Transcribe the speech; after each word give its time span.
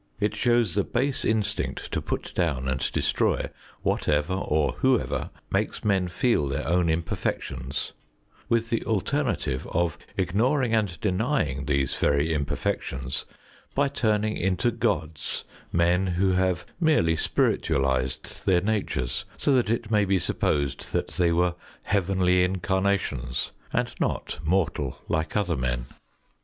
It 0.19 0.35
shows 0.35 0.73
the 0.73 0.83
base 0.83 1.23
instinct 1.23 1.91
to 1.91 2.01
put 2.01 2.33
down 2.33 2.67
and 2.67 2.91
destroy 2.91 3.51
whatever 3.83 4.33
or 4.33 4.71
whoever 4.79 5.29
makes 5.51 5.83
men 5.85 6.07
feel 6.07 6.47
their 6.47 6.67
own 6.67 6.89
imperfections; 6.89 7.93
with 8.49 8.71
the 8.71 8.83
alternative 8.85 9.67
of 9.71 9.99
ignoring 10.17 10.73
and 10.73 10.99
denying 11.01 11.65
these 11.67 11.93
very 11.95 12.33
imperfections 12.33 13.25
by 13.75 13.89
turning 13.89 14.37
into 14.37 14.71
gods 14.71 15.43
men 15.71 16.07
who 16.07 16.31
have 16.31 16.65
merely 16.79 17.15
spiritualised 17.15 18.47
their 18.47 18.61
natures, 18.61 19.25
so 19.37 19.53
that 19.53 19.69
it 19.69 19.91
may 19.91 20.03
be 20.05 20.17
supposed 20.17 20.93
that 20.93 21.09
they 21.09 21.31
were 21.31 21.53
heavenly 21.83 22.43
incarnations 22.43 23.51
and 23.71 23.93
not 23.99 24.39
mortal 24.43 24.97
like 25.07 25.37
other 25.37 25.55
men. 25.55 25.85